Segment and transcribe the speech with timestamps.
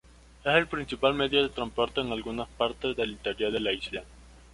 [0.43, 4.03] Es el principal medio de transporte en algunas partes del interior de la isla.